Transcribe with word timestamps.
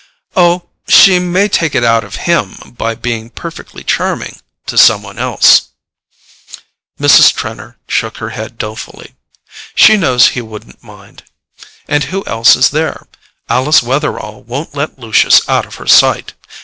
"Oh, 0.35 0.69
she 0.87 1.19
may 1.19 1.47
take 1.47 1.75
it 1.75 1.83
out 1.83 2.03
of 2.03 2.15
HIM 2.25 2.55
by 2.75 2.95
being 2.95 3.29
perfectly 3.29 3.83
charming—to 3.83 4.75
some 4.75 5.03
one 5.03 5.19
else." 5.19 5.65
Mrs. 6.99 7.31
Trenor 7.35 7.77
shook 7.87 8.17
her 8.17 8.31
head 8.31 8.57
dolefully. 8.57 9.13
"She 9.75 9.97
knows 9.97 10.29
he 10.29 10.41
wouldn't 10.41 10.83
mind. 10.83 11.25
And 11.87 12.05
who 12.05 12.23
else 12.25 12.55
is 12.55 12.71
there? 12.71 13.05
Alice 13.47 13.83
Wetherall 13.83 14.41
won't 14.41 14.73
let 14.73 14.97
Lucius 14.97 15.47
out 15.47 15.67
of 15.67 15.75
her 15.75 15.85
sight. 15.87 16.33